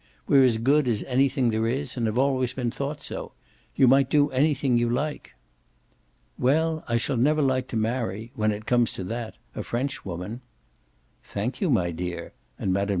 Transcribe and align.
We're 0.27 0.43
as 0.45 0.57
good 0.57 0.87
as 0.87 1.03
anything 1.03 1.49
there 1.51 1.67
is 1.67 1.95
and 1.95 2.07
have 2.07 2.17
always 2.17 2.53
been 2.53 2.71
thought 2.71 3.03
so. 3.03 3.33
You 3.75 3.87
might 3.87 4.09
do 4.09 4.31
anything 4.31 4.75
you 4.75 4.89
like." 4.89 5.35
"Well, 6.39 6.83
I 6.87 6.97
shall 6.97 7.17
never 7.17 7.43
like 7.43 7.67
to 7.67 7.77
marry 7.77 8.31
when 8.33 8.51
it 8.51 8.65
comes 8.65 8.93
to 8.93 9.03
that 9.03 9.35
a 9.55 9.61
Frenchwoman." 9.61 10.41
"Thank 11.23 11.61
you, 11.61 11.69
my 11.69 11.91
dear" 11.91 12.33
and 12.57 12.73
Mme. 12.73 12.89